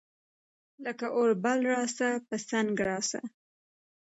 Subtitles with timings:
[0.85, 3.19] لکه اوربل راسه، پۀ څنګ راسه